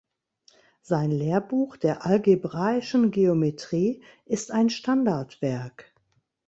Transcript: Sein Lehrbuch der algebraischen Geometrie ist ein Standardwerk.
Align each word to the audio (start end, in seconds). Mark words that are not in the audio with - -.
Sein 0.81 1.11
Lehrbuch 1.11 1.77
der 1.77 2.07
algebraischen 2.07 3.11
Geometrie 3.11 4.01
ist 4.25 4.49
ein 4.49 4.71
Standardwerk. 4.71 5.93